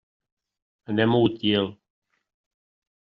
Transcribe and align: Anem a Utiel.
Anem 0.93 1.13
a 1.17 1.21
Utiel. 1.27 1.69